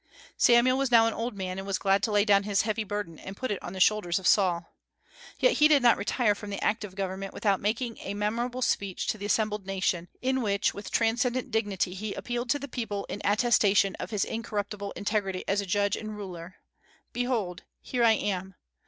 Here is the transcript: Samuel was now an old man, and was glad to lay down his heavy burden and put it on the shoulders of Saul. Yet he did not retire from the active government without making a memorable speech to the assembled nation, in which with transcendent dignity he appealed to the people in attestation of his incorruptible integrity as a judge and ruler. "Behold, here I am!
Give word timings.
Samuel 0.35 0.79
was 0.79 0.89
now 0.89 1.05
an 1.05 1.13
old 1.13 1.35
man, 1.37 1.59
and 1.59 1.67
was 1.67 1.77
glad 1.77 2.01
to 2.01 2.11
lay 2.11 2.25
down 2.25 2.41
his 2.41 2.63
heavy 2.63 2.83
burden 2.83 3.19
and 3.19 3.37
put 3.37 3.51
it 3.51 3.61
on 3.61 3.73
the 3.73 3.79
shoulders 3.79 4.17
of 4.17 4.25
Saul. 4.25 4.73
Yet 5.39 5.59
he 5.61 5.67
did 5.67 5.83
not 5.83 5.95
retire 5.95 6.33
from 6.33 6.49
the 6.49 6.59
active 6.63 6.95
government 6.95 7.35
without 7.35 7.59
making 7.61 7.99
a 7.99 8.15
memorable 8.15 8.63
speech 8.63 9.05
to 9.09 9.19
the 9.19 9.27
assembled 9.27 9.67
nation, 9.67 10.07
in 10.19 10.41
which 10.41 10.73
with 10.73 10.89
transcendent 10.89 11.51
dignity 11.51 11.93
he 11.93 12.15
appealed 12.15 12.49
to 12.49 12.57
the 12.57 12.67
people 12.67 13.05
in 13.09 13.21
attestation 13.23 13.93
of 13.99 14.09
his 14.09 14.25
incorruptible 14.25 14.91
integrity 14.93 15.43
as 15.47 15.61
a 15.61 15.67
judge 15.67 15.95
and 15.95 16.17
ruler. 16.17 16.55
"Behold, 17.13 17.61
here 17.79 18.03
I 18.03 18.13
am! 18.13 18.55